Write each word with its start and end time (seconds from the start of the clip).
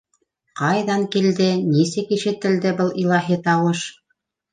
Ҡайҙан 0.59 1.03
килде, 1.15 1.49
нисек 1.65 2.13
ишетелде 2.17 2.73
был 2.81 2.89
илаһи 3.05 3.39
тауыш? 3.49 3.83